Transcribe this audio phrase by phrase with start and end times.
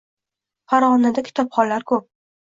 [0.71, 2.03] Farg‘onada kitobxonlar ko‘p